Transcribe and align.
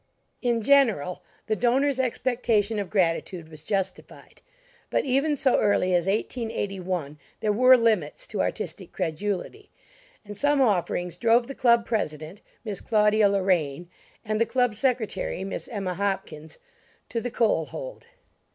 In 0.41 0.63
general, 0.63 1.21
the 1.45 1.55
donors' 1.55 1.99
expectation 1.99 2.79
of 2.79 2.89
gratitude 2.89 3.49
was 3.49 3.63
justified, 3.63 4.41
but 4.89 5.05
even 5.05 5.35
so 5.35 5.59
early 5.59 5.93
as 5.93 6.07
1881 6.07 7.19
there 7.39 7.51
were 7.51 7.77
limits 7.77 8.25
to 8.25 8.41
artistic 8.41 8.91
credulity; 8.91 9.69
and 10.25 10.35
some 10.35 10.59
offerings 10.59 11.19
drove 11.19 11.45
the 11.45 11.53
club 11.53 11.85
president, 11.85 12.41
Miss 12.65 12.81
Claudia 12.81 13.29
Loraine, 13.29 13.89
and 14.25 14.41
the 14.41 14.47
club 14.47 14.73
secretary, 14.73 15.43
Miss 15.43 15.67
Emma 15.67 15.93
Hopkins, 15.93 16.57
to 17.09 17.21
"the 17.21 17.29
coal 17.29 17.67
hold." 17.67 18.07